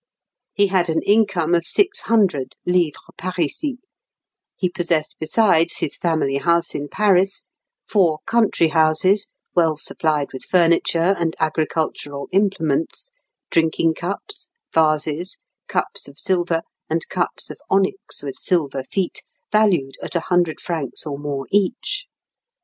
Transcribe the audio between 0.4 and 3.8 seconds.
he had an income of 600 livres parisis;